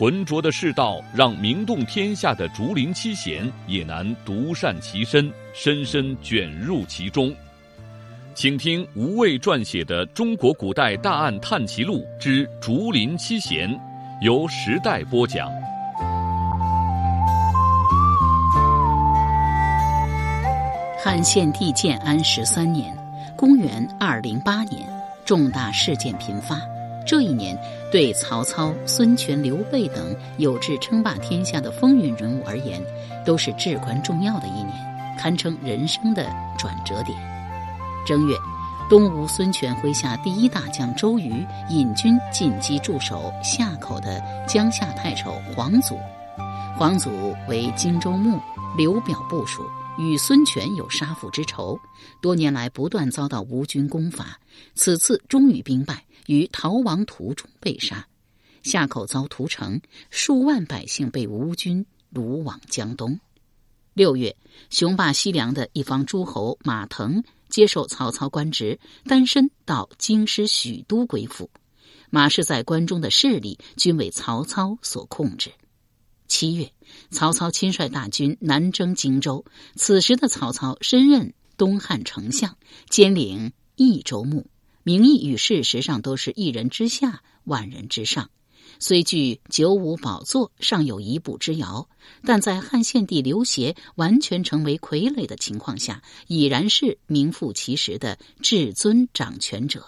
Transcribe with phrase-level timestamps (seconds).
[0.00, 7.30] 浑浊的世道，让名动天下的竹林七贤也难独善其身，深深卷入其中。
[8.34, 13.68] 请听吴畏撰写的《中国古代大案探奇录之竹林七贤》，
[14.22, 15.50] 由时代播讲。
[21.04, 22.96] 汉献帝建安十三年，
[23.36, 24.88] 公元二零八年，
[25.26, 26.58] 重大事件频发。
[27.06, 27.58] 这一年，
[27.90, 32.80] 对曹操、孙权、刘备等有志称霸天下的风云人物而言，
[33.24, 34.72] 都是至关重要的一年，
[35.18, 36.24] 堪称人生的
[36.58, 37.18] 转折点。
[38.06, 38.34] 正月，
[38.88, 45.98] 东吴孙权麾下第一大将周瑜引军进击驻守夏口的江夏太守黄祖。
[46.76, 47.10] 黄祖
[47.48, 48.40] 为荆州牧，
[48.76, 49.62] 刘表部属，
[49.98, 51.78] 与孙权有杀父之仇，
[52.22, 54.38] 多年来不断遭到吴军攻伐，
[54.74, 56.04] 此次终于兵败。
[56.26, 58.06] 于逃亡途中被杀，
[58.62, 63.18] 夏口遭屠城，数万百姓被吴军掳往江东。
[63.92, 64.36] 六月，
[64.70, 71.50] 雄霸西凉的一方诸侯马腾接受曹操官职，单身到京师许都归附。
[72.08, 75.50] 马氏在关中的势力均为曹操所控制。
[76.28, 76.72] 七月，
[77.10, 79.44] 曹操亲率大军南征荆州，
[79.74, 82.56] 此时的曹操身任东汉丞相，
[82.88, 84.46] 兼领益州牧。
[84.90, 88.28] 名义与事实上都是一人之下，万人之上。
[88.80, 91.88] 虽距九五宝座尚有一步之遥，
[92.24, 99.86] 但在汉献帝刘协完全成为傀儡的情况下，已然是名副其实的至尊掌权者。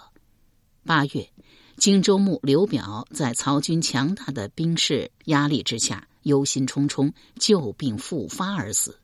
[0.85, 1.29] 八月，
[1.75, 8.97] 荆州牧刘表在曹军强大的兵势压力之下，忧心忡忡，旧病复发而死。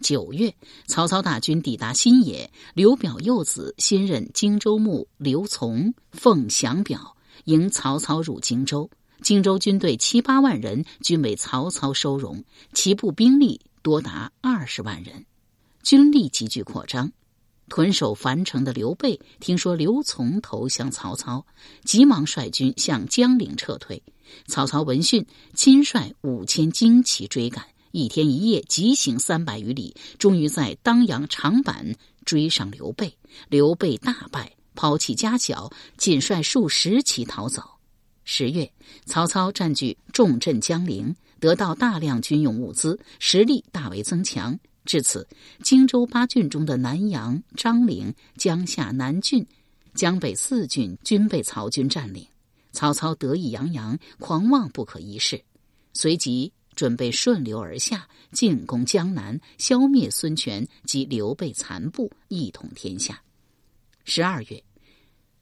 [0.00, 0.54] 九月，
[0.86, 8.88] 曹操大军抵达新野，刘表幼子新任荆州牧刘琮奉降表迎曹操入荆州。
[9.22, 15.24] 荆州军队七八万人，均为曹操收容，其部兵力多达二十万人，
[15.82, 17.10] 军力急剧扩张。
[17.68, 21.44] 屯守樊城的刘备听说刘琮投降曹操，
[21.84, 24.00] 急忙率军向江陵撤退。
[24.46, 27.64] 曹操闻讯，亲率五千精骑追赶。
[27.96, 31.96] 一天一夜急行三百余里，终于在当阳长坂
[32.26, 33.16] 追上刘备。
[33.48, 37.62] 刘备大败，抛弃家小，仅率数十骑逃走。
[38.22, 38.70] 十月，
[39.06, 44.58] 曹操占据重镇江陵，得到大量军用物资，实力大为增强。
[44.84, 45.26] 至此，
[45.62, 49.46] 荆州八郡中的南阳、张陵、江夏、南郡、
[49.94, 52.26] 江北四郡均被曹军占领。
[52.72, 55.42] 曹操得意洋洋，狂妄不可一世，
[55.94, 56.52] 随即。
[56.76, 63.20] 准备顺流而下，进攻江南，消灭孙权及刘备残部，一统天下。
[64.04, 64.62] 十二月，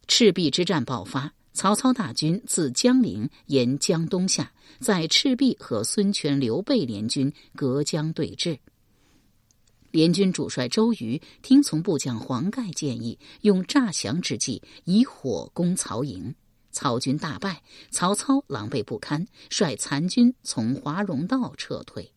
[0.06, 8.58] 赤壁之战爆发，曹操大军自江陵沿江东下，在赤壁和孙权、刘备联军隔江对峙。
[9.90, 16.34] 联军主帅周瑜听从部将黄盖建议，用诈降之计，以火攻曹营。
[16.74, 22.10] 曹军大败，曹操狼狈不堪，率残军从华容道撤退。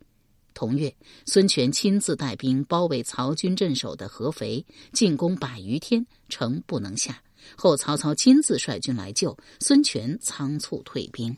[0.53, 0.94] 同月，
[1.28, 7.22] 孙权亲自带兵包围曹军镇守的合肥，进攻百余天，城不能下。
[7.56, 11.38] 后曹操亲自率军来救，孙权仓促退兵。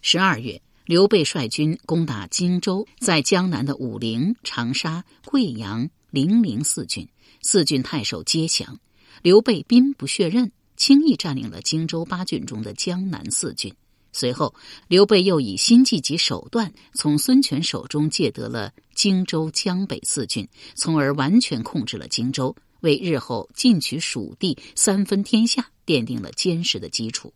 [0.00, 7.08] 十二月，刘备率军攻打荆州，在江南的武陵、长沙、贵阳、零陵四郡，
[7.42, 8.78] 四郡太守皆降。
[9.22, 10.52] 刘备兵不血刃。
[10.76, 13.72] 轻易占领了荆州八郡中的江南四郡。
[14.12, 14.54] 随后，
[14.88, 27.34] 刘备又以心计及手段，从孙权手中借得了荆州江北四郡，从而完全控制了荆州，为日后进取蜀地、三分天下奠定了坚实的基础。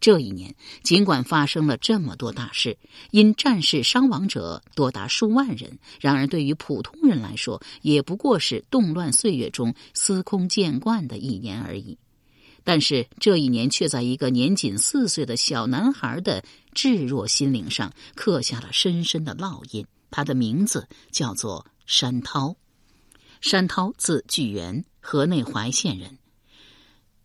[0.00, 2.76] 这一年，尽管发生了这么多大事，
[3.10, 11.96] 因战事伤亡者多达数万人，然而对于普通人来说，也不过是动乱岁月中司空见惯的一年而已。
[12.68, 16.44] 但是这一年却在一个年仅四岁的小男孩的
[16.74, 19.86] 稚弱心灵上刻下了深深的烙印。
[20.10, 22.54] 他的名字叫做山涛。
[23.40, 26.18] 山涛字巨源，河内怀县人。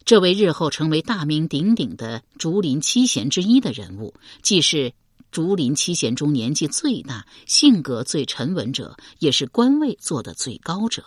[0.05, 4.93] 这位日后成为大名鼎鼎的竹林七贤之一的人物，既是
[5.29, 11.03] 竹林七贤中年纪最大、性格最沉稳者，也是官位做得最高者。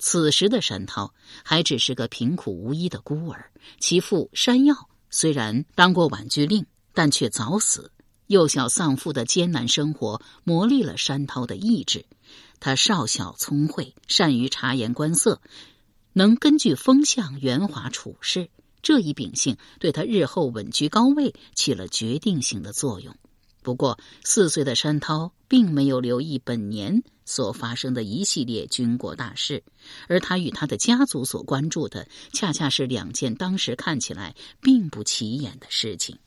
[0.00, 1.14] 此时的山涛
[1.44, 7.92] 还只是个贫苦无依的孤儿，其父山药虽然当过婉拒令，但却早死。
[8.26, 12.06] 幼小丧父的艰难生活磨砺了山涛的意志。
[12.60, 15.40] 他少小聪慧，善于察言观色，
[16.12, 18.48] 能根据风向圆滑处事。
[18.82, 23.14] 这一秉性对他日后稳居高位起了决定性的作用。
[23.62, 29.62] 不过，四岁的山涛并没有留意本年所发生的一系列军国大事，
[30.08, 36.18] 而他与他的家族所关注的，恰恰是两件当时看起来并不起眼的事情。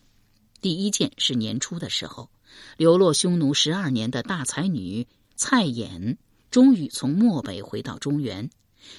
[0.61, 2.29] 第一件是年初的时候，
[2.77, 5.05] 流落匈奴十二年的大才女
[5.35, 6.15] 蔡琰，
[6.49, 8.49] 终于从漠北回到中原。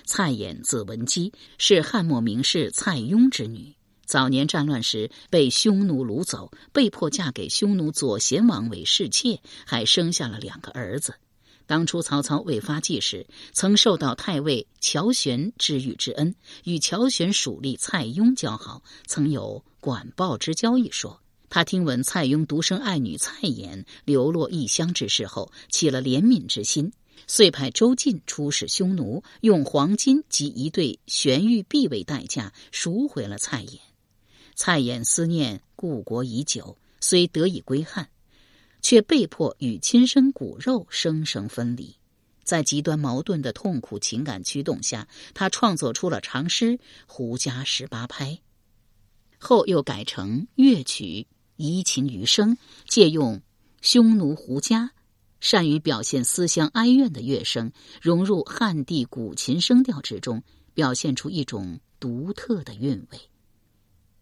[0.05, 3.75] 蔡琰字文姬，是汉末名士蔡邕之女。
[4.05, 11.15] 早年战乱时被匈奴掳走，被迫嫁给匈奴左贤王为侍妾，还生下了两个儿子。
[11.67, 16.35] 当初曹操未发迹时，曾受到太尉乔玄知遇之恩，
[16.65, 21.21] 与乔玄属吏蔡邕交好，曾有管鲍之交一说。
[21.49, 26.93] 他听闻蔡邕独生爱女蔡琰流落异乡之事后，起了怜悯之心。
[27.27, 33.79] 遂派周进出使匈奴，用黄金及一对玄玉璧为代价赎回了蔡琰。
[34.55, 38.09] 蔡琰思念故国已久，虽得以归汉，
[38.85, 41.97] 却被迫与亲生骨肉生生分离。
[42.43, 46.73] 在极端矛盾的痛苦情感驱动下，他创作出了长诗
[47.07, 48.33] 《胡笳十八拍》，
[49.39, 51.27] 后又改成乐曲，
[51.57, 53.41] 移情余声，借用
[53.81, 54.91] 匈奴胡笳。
[55.41, 57.73] 善于表现思乡哀怨的乐声，
[58.03, 60.43] 融入汉地古琴声调之中，
[60.75, 63.19] 表现出一种独特的韵味。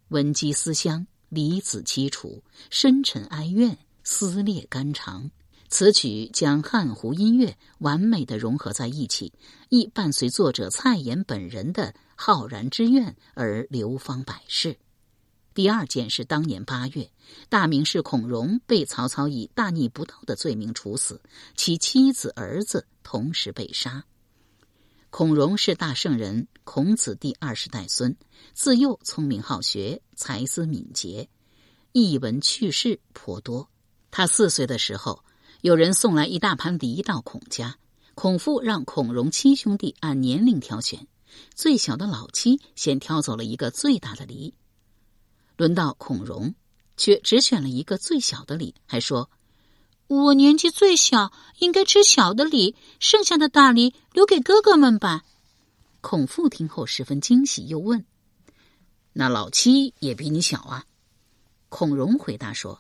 [0.09, 5.31] 闻鸡思乡，离子凄楚，深沉哀怨，撕裂肝肠。
[5.69, 9.33] 此曲将汉胡音乐完美的融合在一起，
[9.71, 14.77] 亦伴随作者蔡琰本人的浩然之愿而流芳百世。
[15.55, 17.11] 第二件是当年八月，
[17.49, 21.23] 大名士孔融被曹操以大逆不道的罪名处死，
[21.57, 24.05] 其妻子儿子同时被杀。
[25.09, 28.15] 孔融是大圣人孔子第二十代孙，
[28.53, 31.31] 自幼聪明好学，才思敏捷，
[31.93, 33.71] 译文趣事颇多。
[34.13, 35.25] 他四岁的时候，
[35.63, 37.79] 有人送来一大盘梨到孔家，
[38.15, 41.07] 孔父让孔融七兄弟按年龄挑选，
[41.55, 44.53] 最小的老七先挑走了一个最大的梨。
[45.57, 46.55] 轮到孔融，
[46.99, 49.31] 却只选了一个最小的梨，还说
[50.09, 55.25] ：“我年纪最小，应该吃小的梨，剩下的大梨留给哥哥们吧。”
[56.03, 58.05] 孔父听后十分惊喜，又问
[59.15, 60.85] ：“那老七也比你小啊？”
[61.71, 62.79] 孔融回答说：“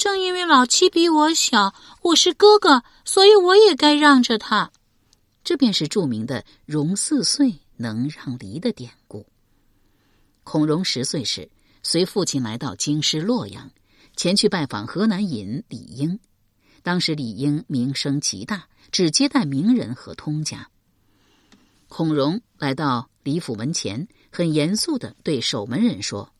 [0.00, 4.72] 正因为老七比我小，我是哥哥，所以我也该让着他。”
[5.44, 9.26] 这便是著名的“融四岁能让梨”的典故。
[10.42, 11.50] 孔融十岁时。
[11.82, 13.70] 随父亲来到京师洛阳，
[14.16, 16.18] 前去拜访河南尹李英。
[16.82, 20.70] 当时李英名声极大，只接待名人和通家。
[21.88, 26.32] 孔融来到李府门前，很严肃的对守门人说：“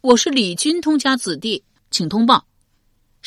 [0.00, 2.46] 我是李军通家子弟，请通报。”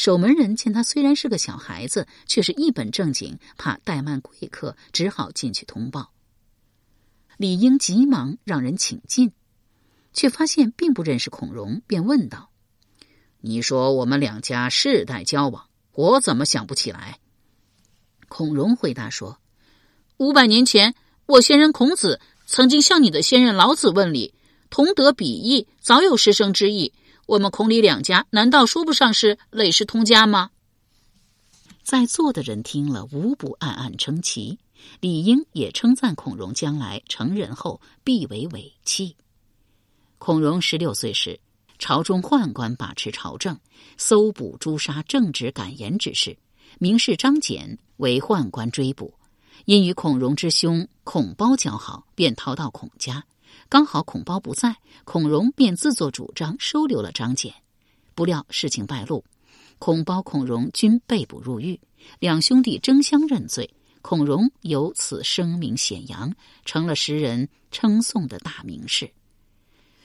[0.02, 6.12] 守门人见他虽然是个小孩子，却是一本正经，怕怠慢贵客，只好进去通报。
[7.38, 9.32] 李英急忙让人请进。
[10.12, 12.50] 却发现并不认识孔融，便问道
[13.42, 17.20] ：“你说我们两家世代交往，我怎么想不起来？”
[18.28, 19.38] 孔融回答说
[20.18, 20.96] ：“五百年前，
[21.28, 24.34] 我先人孔子曾经向你的先人老子问礼，
[24.72, 26.92] 同德比翼，早有师生之意。
[27.32, 30.50] 我们孔李两家难道说不上是累世通家吗？”
[31.82, 34.60] 在座的人听了，无不暗暗称奇。
[35.00, 39.16] 李英也称赞孔融将来成人后必为伟器。
[40.18, 41.40] 孔融十六岁时，
[41.80, 43.58] 朝中宦官把持朝政，
[43.96, 46.38] 搜捕诛杀正直敢言之士。
[46.80, 49.14] 名士张俭为宦官追捕，
[49.64, 53.24] 因与孔融之兄孔褒交好，便逃到孔家。
[53.70, 57.54] 刚好孔褒不在，孔融便自作主张收留了张俭。
[58.14, 59.24] 不料事情败露，
[59.80, 61.80] 孔褒、孔融均被捕入狱，
[62.20, 63.74] 两兄弟争相认罪。
[64.02, 66.34] 孔融由此声名显扬，
[66.66, 69.10] 成了时人称颂的大名士。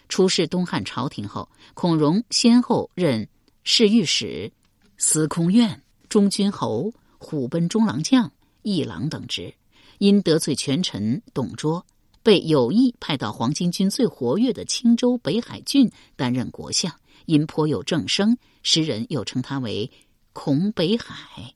[0.08, 3.28] 出仕东汉朝廷后，孔融先后任
[3.64, 4.52] 侍御史、
[4.98, 8.30] 司空院、中军侯、虎贲中郎将、
[8.62, 9.54] 议郎等职。
[9.98, 11.84] 因得罪权臣董卓，
[12.26, 16.92] 被有意派到黄巾军最活跃的青州北海郡担任国相，
[17.26, 19.88] 因颇有政声，时人又称他为
[20.32, 21.54] 孔北海。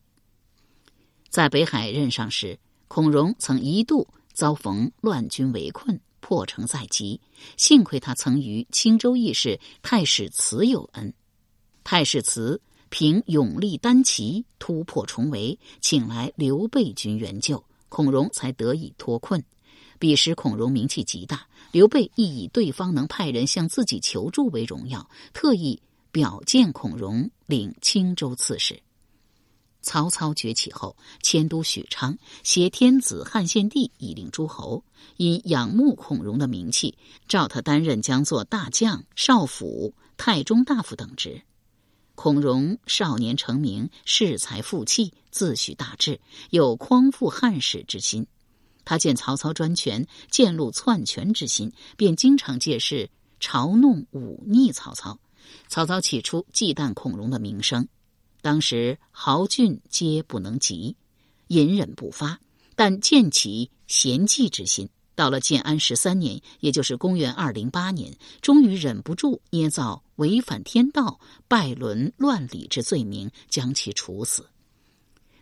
[1.29, 7.21] 在北海任上时，孔融曾一度遭逢乱军围困，破城在即。
[7.57, 11.13] 幸亏他曾与青州义士太史慈有恩，
[11.83, 19.43] 太史慈凭勇力单骑突破重围，请来刘备军援救，孔融才得以脱困。
[20.01, 28.83] 彼时孔融名气极大，刘备亦以对方能派人向自己求助为荣耀，特意表荐孔融领青州刺史。
[29.83, 34.83] 曹操崛起后，迁都许昌，挟天子汉献帝以令诸侯。
[35.19, 36.97] 因仰慕孔融的名气，
[37.29, 41.43] 召他担任将作大将、少府、太中大夫等职。
[42.15, 48.27] 孔融少年成名，恃才负气，自诩大志，有匡复汉室之心。
[48.85, 53.11] 他见曹操专权，见露篡权之心，便经常借势
[53.41, 55.19] 嘲弄忤逆曹操。
[55.69, 57.89] 曹操起初忌惮孔融的名声，
[58.41, 60.97] 当时豪俊皆不能及，
[61.49, 62.39] 隐忍不发。
[62.77, 74.47] 但见其贤计之心，到了建安十三年，也就是公元二零八年，终于忍不住捏造违反天道、拜伦乱礼之罪名，将其处死。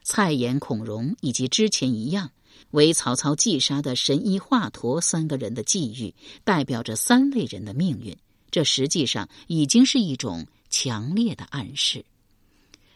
[0.03, 2.31] 蔡琰、孔融以及之前一样。
[2.71, 8.17] 为曹操击杀的神医华佗三个人的际遇，代表着三类人的命运。
[8.51, 12.05] 这实际上已经是一种强烈的暗示。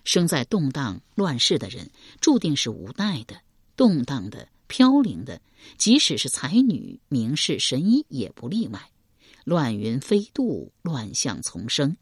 [0.05, 1.91] 生在动荡乱世的人，
[2.21, 3.41] 注定是无奈的、
[3.77, 5.41] 动荡的、飘零的。
[5.79, 8.91] 即使是才女、名士、神医，也不例外。
[9.45, 11.97] 乱云飞渡，乱象丛生，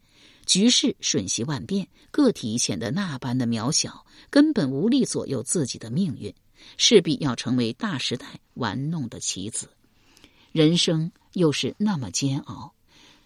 [0.47, 6.33] 局势瞬息万变，个体显得那般的渺小，根本无力左右自己的命运。
[6.77, 9.69] 势必要成为大时代玩弄的棋子，
[10.51, 12.73] 人生又是那么煎熬，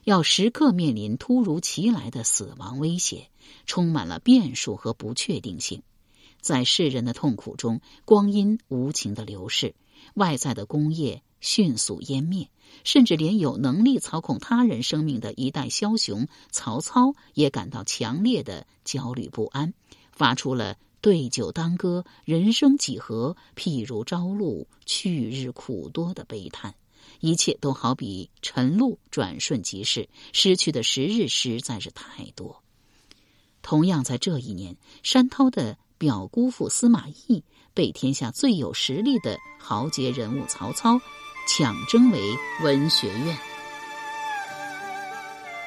[0.04, 3.30] 要时刻面临突如其来的死亡威胁，
[3.66, 5.82] 充满了变数和不确定性。
[6.42, 9.74] 在世人的痛苦中，光阴无情的流逝，
[10.14, 12.50] 外在的工业迅速湮灭，
[12.84, 19.74] 甚至连有能力操控他人生命的一代枭雄曹操也感到强烈的焦虑不安，
[20.12, 20.78] 发出了。
[21.06, 23.38] 对酒当歌，人生几何？
[23.56, 26.74] 譬如朝露，去日苦多的悲叹。
[27.20, 32.64] 一切都好比晨露，转瞬即逝，失去的时日实在是太多。
[33.62, 37.44] 同样在这一年，山涛的表姑父司马懿
[37.76, 41.00] 被天下最有实力的豪杰人物曹操
[41.48, 42.20] 抢征为
[42.64, 43.55] 文学院。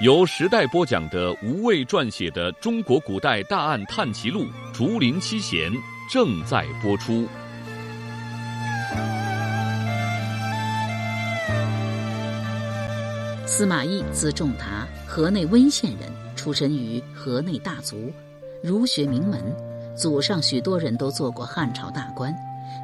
[0.00, 5.72] 由时代播讲的吴畏撰写的《中国古代大案探奇录·竹林七贤》
[6.08, 7.26] 正在播出。
[13.44, 18.12] 司马懿字仲达，河内温县人，出身于河内大族，
[18.62, 19.52] 儒学名门，
[19.96, 22.32] 祖上许多人都做过汉朝大官。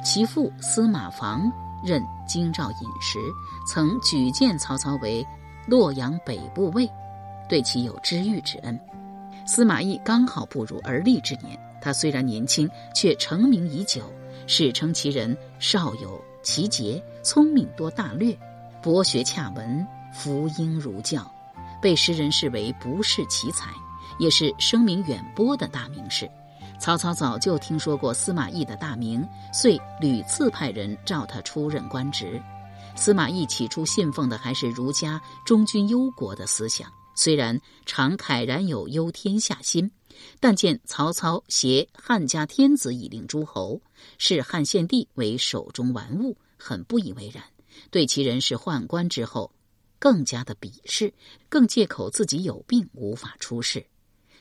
[0.03, 1.49] 其父司马防
[1.81, 3.17] 任京兆尹时，
[3.65, 5.25] 曾举荐曹操为
[5.65, 6.85] 洛阳北部尉。
[7.47, 8.79] 对其有知遇之恩，
[9.45, 11.59] 司马懿刚好步入而立之年。
[11.81, 14.01] 他虽然年轻，却成名已久，
[14.47, 18.35] 史称其人少有奇节，聪明多大略，
[18.81, 21.31] 博学洽文，福音儒教，
[21.79, 23.69] 被诗人视为不世奇才，
[24.17, 26.27] 也是声名远播的大名士。
[26.79, 29.23] 曹操早就听说过司马懿的大名，
[29.53, 32.41] 遂屡次派人召他出任官职。
[32.95, 36.91] 司马懿起初信奉的还是儒家忠君忧国的思想。
[37.15, 39.89] 虽然常慨然有忧天下心，
[40.39, 43.81] 但见曹操挟汉家天子以令诸侯，
[44.17, 47.43] 视汉献帝为手中玩物，很不以为然。
[47.89, 49.51] 对其人事宦官之后，
[49.97, 51.13] 更加的鄙视，
[51.49, 53.85] 更借口自己有病无法出世。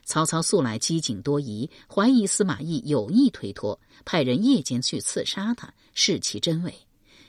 [0.04, 6.75] 曹操素来机警多疑，怀疑司马懿有意推脱，派人夜间去刺杀他，视其真伪。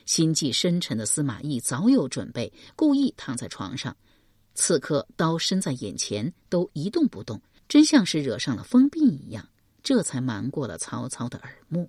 [0.04, 3.96] 心计深沉的司马懿早有准备，故意躺在床上。
[4.56, 9.48] 刺客刀伸在眼前，都一动不动，真像是惹上了疯病一样，
[9.82, 11.88] 这才瞒过了曹操的耳目。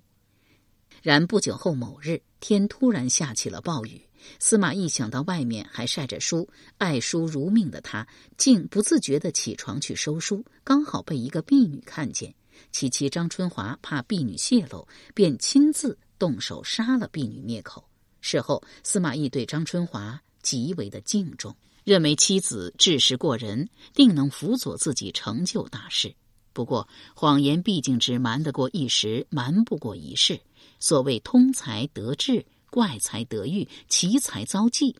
[1.02, 4.02] 然不久后某日，天突然下起了暴雨。
[4.40, 8.06] 司马懿想到外面还晒着书，爱书如命的他，
[8.36, 12.34] 竟不自觉地起床去收书，刚好被一个婢女看见。
[12.72, 17.88] 其妻张春华怕婢女泄露，便亲自动手杀了婢女灭口。
[18.20, 21.54] 事后，司马懿对张春华极为的敬重。
[21.88, 26.14] 认为妻子智识过人，定能辅佐自己成就大事。
[26.52, 30.38] 不过，谎言毕竟只瞒得过一时，瞒不过一世。
[30.78, 34.94] 所谓通才得志，怪才得遇，奇才遭忌。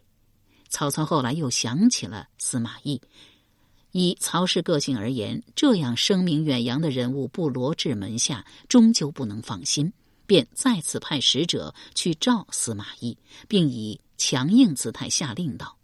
[0.70, 3.02] 曹操后来又想起了司马懿，
[3.92, 9.92] 以曹氏个性而言，这样声名远扬的人物不罗至门下，终究不能放心，
[10.26, 15.76] 便再次派使者去召司马懿，并以强硬姿态下令道：“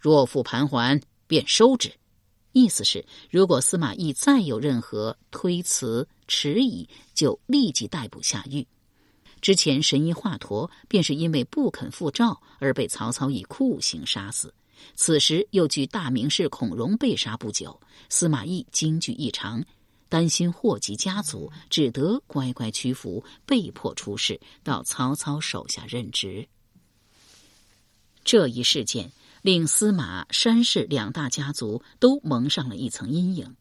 [0.00, 1.92] 若复盘桓，便收之。”
[2.52, 8.66] 意思是，如果司马懿再有任何推辞迟疑，就立即逮捕下狱。
[9.40, 14.52] 之前神医华佗便是因为不肯复诏而被曹操以酷刑杀死。
[14.96, 17.78] 此时又据大名士孔融被杀不久，
[18.08, 19.64] 司马懿惊惧异常，
[20.08, 26.48] 担心祸及家族，只得乖乖屈服，被迫出仕到曹操手下任职。
[28.24, 29.10] 这一事件
[29.42, 33.56] 令司马、山氏两大家族都蒙上了一层阴影，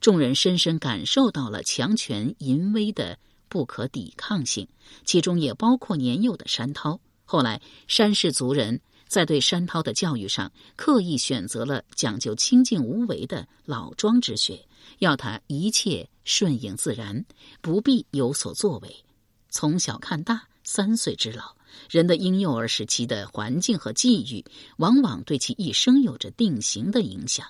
[0.00, 3.18] 众人深深感受到了强权淫威的
[3.48, 4.68] 不可抵抗性，
[5.04, 7.00] 其中也包括年幼的山涛。
[7.24, 8.80] 后来，山氏族人。
[9.08, 14.64] 在对山涛的教育上，刻意选择了讲究清静无为的老庄之学，
[15.00, 17.24] 要他一切顺应自然，
[17.60, 19.04] 不必有所作为。
[19.48, 21.56] 从小看大，三岁之老，
[21.88, 24.44] 人的婴幼儿时期的环境和际遇，
[24.76, 27.46] 往往对其一生有着定型的影响。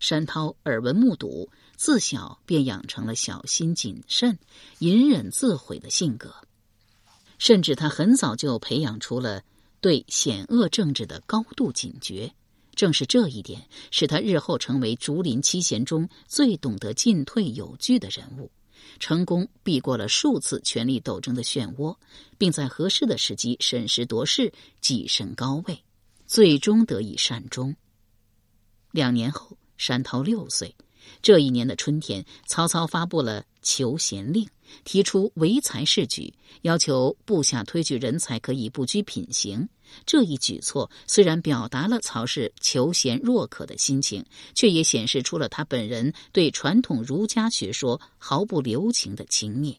[0.00, 4.38] 山涛耳闻目睹，自小便养成了小心谨慎、
[4.78, 6.34] 隐忍自毁的性格，
[7.38, 9.42] 甚至他很早就培养出了。
[9.80, 12.32] 对险恶政治的高度警觉，
[12.74, 18.50] 正是这一点使他日后成为竹林七贤中最懂得进退有据的人物，
[18.98, 21.96] 成功避过了数次权力斗争的漩涡，
[22.38, 25.82] 并在合适的时机审时度势，跻身高位，
[26.26, 27.74] 最终得以善终。
[28.90, 30.74] 两年后，山涛六岁。
[31.20, 34.48] 这一年的春天，曹操发布了求贤令，
[34.84, 39.68] 提出唯才是举，要求部下推举人才可以不拘品行。
[40.06, 44.24] 这一举措虽然表达了曹氏求贤若渴的心情，
[44.54, 49.76] 却也显示出了他本人对传统儒家学说毫不留情的轻蔑。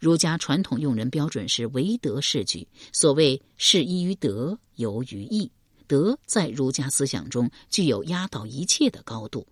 [0.00, 5.50] 儒家传统用人标准是唯德是举，所谓是依于德，由于义。
[5.86, 9.46] 德在儒家思想中具有压倒一切的高度。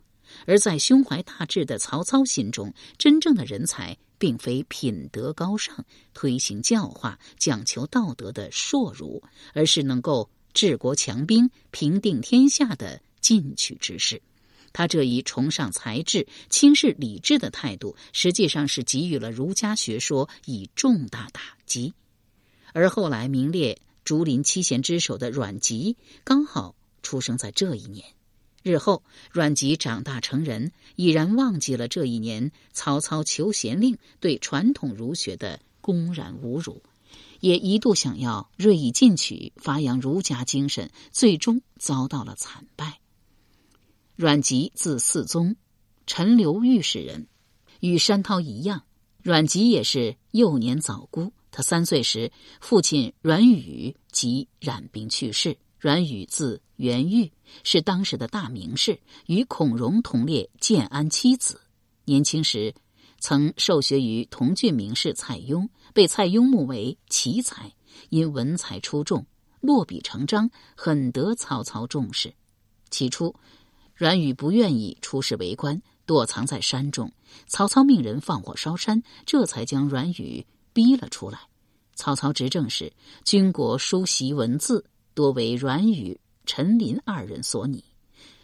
[0.47, 9.23] 而在胸怀大志的曹操心中，真正的人才并非品德高尚、推行教化、讲求道德的硕儒，
[9.55, 14.21] 而是能够治国强兵、平定天下的进取之士。
[14.73, 21.93] 他这一崇尚才智、轻视礼智的态度，实际上是给予了儒家学说以重大打击。
[22.73, 28.07] 而后来名列竹林七贤之首的阮籍，刚好出生在这一年。
[28.63, 36.83] 日后，阮籍长大成人，已然忘记了这一年曹操求贤令对传统儒学的公然侮辱，
[37.41, 43.01] 也一度想要锐意进取，发扬儒家精神，最终遭到了惨败。
[44.15, 45.57] 阮籍字嗣宗，
[46.07, 47.27] 陈留御史人，
[47.81, 48.85] 与山涛一样，
[49.23, 51.33] 阮籍也是幼年早孤。
[51.51, 55.59] 他三岁时，父亲阮宇即染病去世。
[55.83, 57.33] 阮宇字元玉，
[57.65, 61.61] 是当时的大名士，与孔融同列建安七子。
[62.05, 62.73] 年轻时
[63.19, 67.73] 曾受学于同郡名士蔡邕，被蔡邕目为奇才，
[68.11, 69.27] 因文才出众，
[69.61, 72.33] 落笔成章，很得曹操重视。
[72.89, 73.35] 起初，
[73.97, 77.13] 阮宇不愿意出仕为官，躲藏在山中。
[77.49, 81.41] 曹操命人放火烧山，这才将阮宇逼了出来。
[81.97, 82.93] 曹操执政时，
[83.25, 84.85] 军国书习文字。
[85.15, 87.85] 多为阮宇、陈琳二人所拟。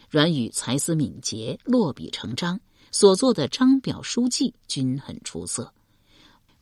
[0.09, 2.59] 阮宇才思敏捷，落笔成章，
[2.91, 5.71] 所作的章表书记均很出色。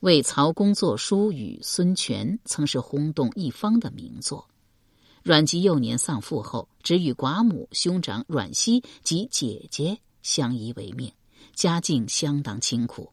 [0.00, 4.46] 为曹公作书与孙权，曾是轰动一方的名作。
[5.22, 11.12] 阮籍幼年丧父后，只与寡母、兄长阮熙及姐姐相依为命，
[11.54, 13.12] 家境相当清苦。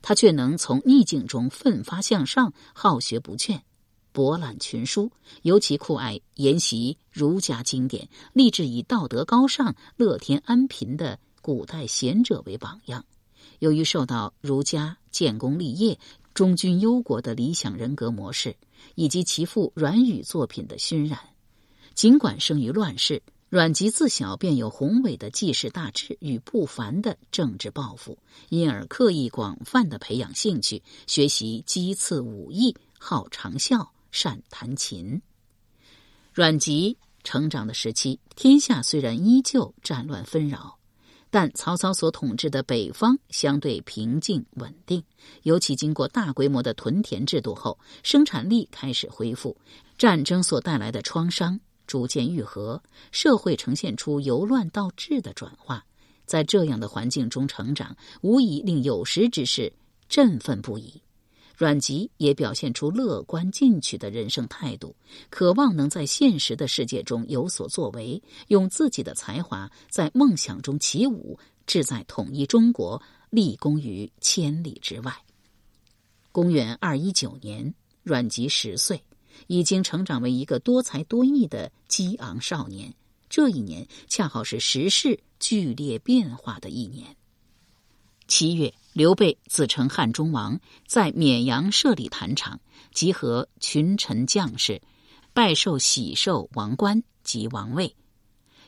[0.00, 3.60] 他却能从逆境中奋发向上，好学不倦。
[4.12, 5.10] 博览群书，
[5.42, 13.04] 尤其酷爱研习儒家经典，立志以道德高尚、乐天安贫的古代贤者为榜样。
[13.58, 15.98] 由于受到儒家建功立业、
[16.34, 18.56] 忠君忧国的理想人格模式，
[18.94, 21.18] 以及其父阮宇作品的熏染，
[21.94, 33.88] 尽管生于乱世，阮籍自小便有宏伟的济世大志与不凡的政治抱负，因而刻意广泛的培养兴趣，学习击刺武艺，好长啸。
[34.12, 35.20] 善弹琴。
[36.32, 40.78] 阮籍成长的时期，天下虽然依旧战乱纷扰，
[41.30, 45.02] 但曹操所统治的北方相对平静稳定。
[45.42, 49.56] 尤其经过大规模的屯田制度后，生产力开始恢复，
[49.98, 55.84] 战争所带来的创伤逐渐愈合，社会呈现出由乱到治的转化。
[56.24, 59.72] 在这样的环境中成长，无疑令有识之士
[60.08, 61.02] 振奋不已。
[61.56, 64.96] 阮籍也表现出乐观进取的人生态度，
[65.30, 75.14] 渴望能在现实的世界中有所作为，用自己的才华在梦想中起舞，志在统一中国，立功于千里之外。
[76.32, 79.04] 公元二一九年，阮籍十岁，
[79.46, 82.92] 已经成长为一个多才多艺的激昂少年。
[83.28, 87.14] 这一年恰好是时势剧烈变化的一年。
[88.26, 88.72] 七月。
[88.92, 92.60] 刘备自称汉中王，在绵阳设立坛场，
[92.92, 94.82] 集合群臣将士，
[95.32, 97.96] 拜受喜寿王冠及王位，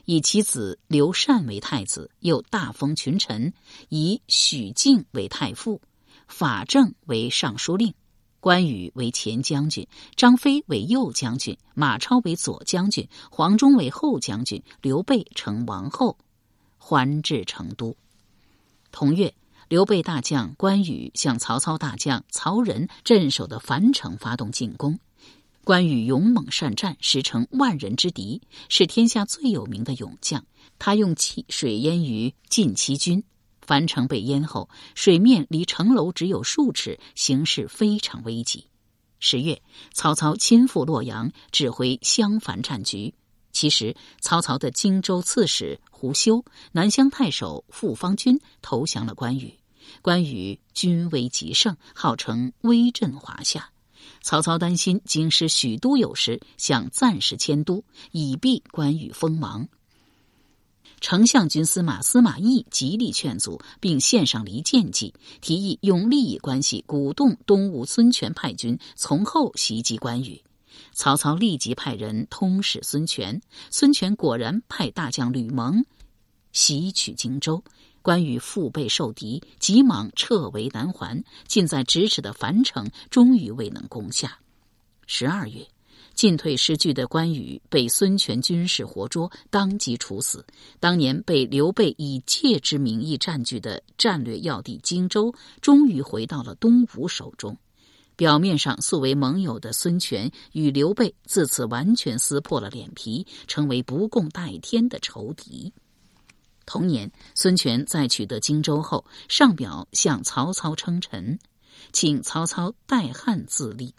[0.05, 3.53] 以其子刘禅为太子，又大封群臣，
[3.89, 5.79] 以许靖为太傅，
[6.27, 7.93] 法正为尚书令，
[8.39, 16.17] 关羽为前将军，张飞为右将军，马超为左将军，黄忠为后将军，刘备成王后，
[16.79, 17.95] 还至成都。
[18.91, 19.31] 同月。
[19.67, 24.99] 刘备大将关羽向曹操大将曹仁镇守的樊城发动进攻。
[25.63, 30.45] 关羽勇猛善战，实成万人之敌，是天下最有名的勇将。
[30.77, 33.23] 他用汽水淹于晋戚军，
[33.61, 38.67] 樊城被淹后，水面离城楼只有数尺，形势非常危急。
[39.19, 39.59] 十月，
[39.91, 43.15] 曹操亲赴洛阳，指挥襄樊战局。
[43.55, 49.57] 其实，曹操的荆州刺史胡修、南乡太守傅方军投降了关羽，
[50.01, 53.69] 关羽军威极盛，号称威震华夏。
[54.21, 59.69] 曹操担心京师许都有失，想暂时迁都，以避关羽锋芒。
[60.99, 70.43] 丞相军司马司马懿极力劝阻，并献上离间计，提议用利益关系鼓动东吴孙权派军从后袭击关羽。
[70.95, 75.85] 曹操立即派人通使孙权，孙权果然派大将吕蒙
[76.53, 77.61] 袭取荆州。
[78.01, 81.23] 关羽腹背受敌，急忙撤围南还。
[81.47, 84.39] 近在咫尺的樊城终于未能攻下。
[85.05, 85.67] 十二月，
[86.13, 90.45] 进退失据的关羽被孙权军士活捉，当即处死。
[90.79, 97.57] 当年被刘备以借之名义占据的战略要地荆州，终于回到了东吴手中。
[98.15, 105.73] 表面上素为盟友的孙权与刘备自此完全撕破了脸皮，成为不共戴天的仇敌。
[106.65, 111.37] 同年，孙权在取得荆州后，上表向曹操称臣，
[111.91, 113.93] 请曹操代汉自立。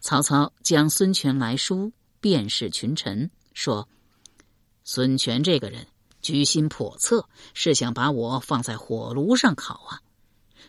[0.00, 3.88] 曹操将孙权来书便是群臣，说
[4.82, 5.86] ：“孙权这个人
[6.20, 10.00] 居心叵测，是想把我放在火炉上烤啊。”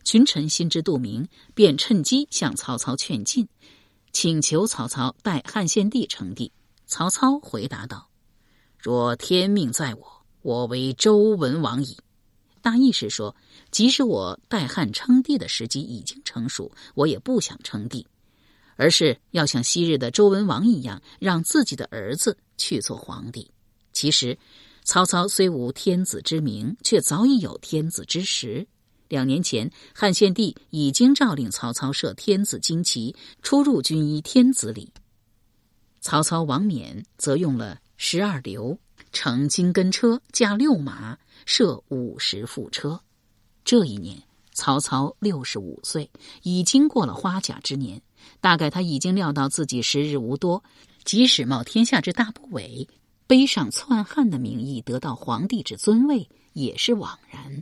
[0.04, 3.48] 群臣心知肚明，便趁机向曹操劝进，
[4.12, 6.52] 请求曹操代汉献帝称帝。
[6.86, 8.10] 曹操回答道
[8.78, 11.98] ：“若天命在我，我为周文王矣。”
[12.62, 13.36] 大意是说，
[13.72, 18.06] 即使我代汉称帝的时机已经成熟，我也不想称帝，
[18.76, 23.50] 而是要像昔日的周文王一样，让自己的儿子去做皇帝。
[23.94, 24.38] 其实，
[24.84, 28.68] 曹操虽无天子之名，却早已有天子之实。
[29.12, 34.90] 两年前，汉献帝已经诏令曹操设天子旌旗，出入军衣天子礼。
[36.00, 38.80] 曹操王冕则用了十二流，
[39.12, 43.02] 乘金根车，驾六马，设五十副车。
[43.66, 46.10] 这一年，曹操六十五岁，
[46.44, 48.02] 已经过了花甲之年。
[48.40, 50.64] 大概他已经料到自己时日无多，
[51.04, 52.88] 即使冒天下之大不韪，
[53.28, 57.62] 背上篡汉的名义得到皇帝之尊位，也是枉然。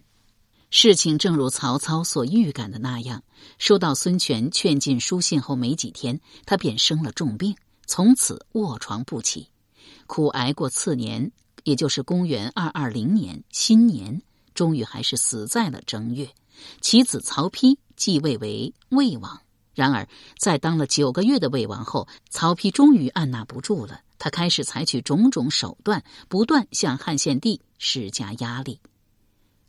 [0.70, 3.24] 事情正如曹操所预感的那样，
[3.58, 7.56] 收到孙权劝进书信后没几天，他便生了重病，
[7.88, 9.48] 从此卧床不起。
[10.06, 11.32] 苦挨过次年，
[11.64, 14.22] 也就是公元二二零年新年，
[14.54, 16.30] 终于还是死在了正月。
[16.82, 19.42] 其子曹丕继位为魏王。
[19.74, 28.80] 然而，在当了九个月的魏王后，曹丕终于按捺不住了，他开始采取种种手段，不断向汉献帝施加压力。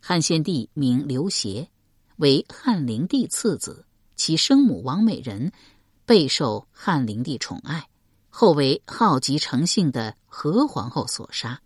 [0.00, 1.68] 汉献帝名刘协，
[2.16, 3.84] 为汉灵帝次子，
[4.16, 5.52] 其生母王美人
[6.06, 7.86] 备受汉灵帝宠爱，
[8.30, 11.60] 后为好极成性的何皇后所杀。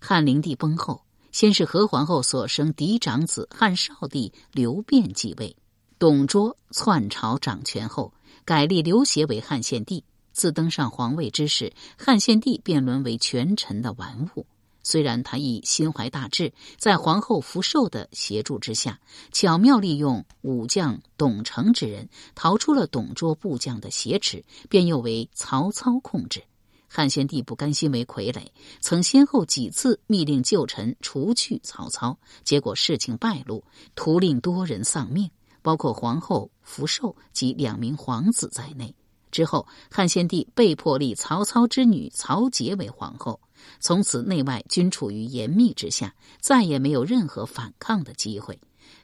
[0.00, 5.56] 汉灵帝崩后，先是何皇后所生嫡长子汉少帝刘辩继位，
[5.98, 8.12] 董卓篡朝掌权后，
[8.44, 10.04] 改立刘协为汉献帝。
[10.32, 14.44] 自登上皇位之时，汉献帝便沦为权臣的玩物。
[14.88, 19.00] 虽然他亦心怀大志，在皇后福寿的协助之下，
[19.32, 26.40] 巧妙利用武将董承之人，逃出了董卓部将的挟持，便又为曹操控制。
[26.86, 28.46] 汉献帝不甘心为傀儡，
[28.78, 33.64] 曾先后几次密令旧臣除去曹操，结果事情败露，
[33.96, 35.28] 徒令多人丧命，
[35.62, 38.94] 包括皇后福寿及两名皇子在内。
[39.32, 43.40] 之后，汉献帝被迫立曹操之女曹节为皇后，
[43.80, 48.58] 从此内外均处于严密之下，再也没有任何反抗的机会。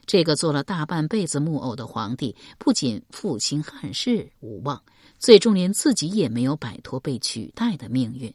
[0.05, 4.81] 这个做了大半辈子木偶的皇帝，不仅复兴汉室无望，
[5.19, 8.33] 最终连自己也没有摆脱被取代的命运。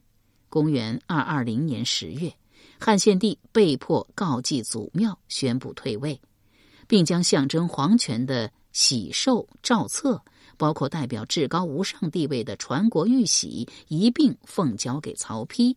[0.48, 2.32] 公元二二零年十月，
[2.78, 6.18] 汉献帝被迫告祭祖庙，宣布退位，
[6.86, 10.22] 并将象征皇权的玺绶诏册，
[10.56, 15.76] 包括代表至高无上地位的传国玉玺，一并奉交给曹丕，